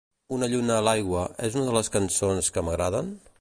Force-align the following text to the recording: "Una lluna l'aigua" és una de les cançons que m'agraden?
"Una 0.35 0.47
lluna 0.53 0.77
l'aigua" 0.87 1.25
és 1.49 1.59
una 1.59 1.67
de 1.69 1.75
les 1.79 1.93
cançons 1.97 2.51
que 2.57 2.65
m'agraden? 2.69 3.15